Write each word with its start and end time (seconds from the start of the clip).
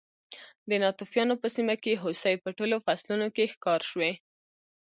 د 0.69 0.71
ناتوفیانو 0.83 1.35
په 1.41 1.47
سیمه 1.55 1.75
کې 1.83 2.01
هوسۍ 2.03 2.35
په 2.43 2.49
ټولو 2.57 2.75
فصلونو 2.85 3.27
کې 3.35 3.51
ښکار 3.53 3.81
شوې. 3.89 4.11